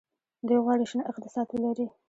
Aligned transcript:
دوی 0.47 0.59
غواړي 0.63 0.85
شنه 0.91 1.03
اقتصاد 1.11 1.47
ولري. 1.51 1.87